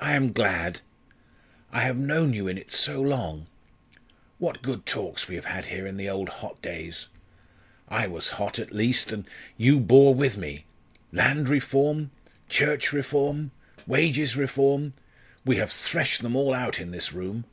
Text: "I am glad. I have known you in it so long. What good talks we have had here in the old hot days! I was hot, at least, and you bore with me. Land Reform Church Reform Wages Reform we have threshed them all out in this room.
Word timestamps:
"I 0.00 0.14
am 0.16 0.32
glad. 0.32 0.80
I 1.70 1.82
have 1.82 1.96
known 1.96 2.32
you 2.32 2.48
in 2.48 2.58
it 2.58 2.72
so 2.72 3.00
long. 3.00 3.46
What 4.38 4.60
good 4.60 4.84
talks 4.84 5.28
we 5.28 5.36
have 5.36 5.44
had 5.44 5.66
here 5.66 5.86
in 5.86 5.96
the 5.98 6.08
old 6.10 6.28
hot 6.28 6.60
days! 6.60 7.06
I 7.88 8.08
was 8.08 8.30
hot, 8.42 8.58
at 8.58 8.72
least, 8.72 9.12
and 9.12 9.24
you 9.56 9.78
bore 9.78 10.16
with 10.16 10.36
me. 10.36 10.64
Land 11.12 11.48
Reform 11.48 12.10
Church 12.48 12.92
Reform 12.92 13.52
Wages 13.86 14.34
Reform 14.36 14.94
we 15.44 15.58
have 15.58 15.70
threshed 15.70 16.22
them 16.22 16.34
all 16.34 16.52
out 16.52 16.80
in 16.80 16.90
this 16.90 17.12
room. 17.12 17.44